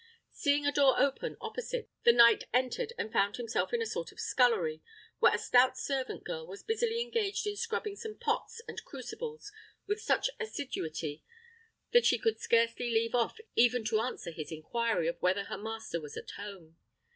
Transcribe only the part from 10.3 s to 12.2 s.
assiduity, that she